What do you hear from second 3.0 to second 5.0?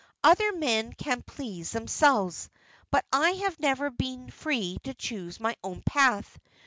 I have never been free to